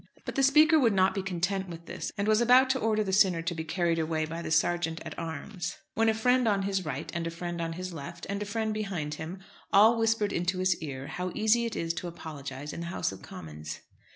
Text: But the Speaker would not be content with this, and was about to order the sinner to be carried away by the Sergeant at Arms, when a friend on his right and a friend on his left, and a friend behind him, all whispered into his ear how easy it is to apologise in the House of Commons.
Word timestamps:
But 0.25 0.33
the 0.33 0.41
Speaker 0.41 0.79
would 0.79 0.93
not 0.95 1.13
be 1.13 1.21
content 1.21 1.69
with 1.69 1.85
this, 1.85 2.11
and 2.17 2.27
was 2.27 2.41
about 2.41 2.71
to 2.71 2.79
order 2.79 3.03
the 3.03 3.13
sinner 3.13 3.43
to 3.43 3.53
be 3.53 3.63
carried 3.63 3.99
away 3.99 4.25
by 4.25 4.41
the 4.41 4.49
Sergeant 4.49 4.99
at 5.05 5.13
Arms, 5.19 5.77
when 5.93 6.09
a 6.09 6.15
friend 6.15 6.47
on 6.47 6.63
his 6.63 6.83
right 6.83 7.11
and 7.13 7.27
a 7.27 7.29
friend 7.29 7.61
on 7.61 7.73
his 7.73 7.93
left, 7.93 8.25
and 8.27 8.41
a 8.41 8.45
friend 8.47 8.73
behind 8.73 9.13
him, 9.21 9.37
all 9.71 9.99
whispered 9.99 10.33
into 10.33 10.57
his 10.57 10.75
ear 10.81 11.05
how 11.05 11.31
easy 11.35 11.65
it 11.65 11.75
is 11.75 11.93
to 11.93 12.07
apologise 12.07 12.73
in 12.73 12.79
the 12.79 12.85
House 12.87 13.11
of 13.11 13.21
Commons. 13.21 13.81